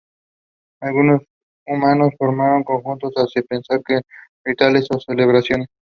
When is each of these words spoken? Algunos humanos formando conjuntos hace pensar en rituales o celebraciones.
Algunos 0.81 1.21
humanos 1.67 2.09
formando 2.17 2.65
conjuntos 2.65 3.11
hace 3.17 3.43
pensar 3.43 3.81
en 3.89 4.01
rituales 4.43 4.87
o 4.89 4.99
celebraciones. 4.99 5.67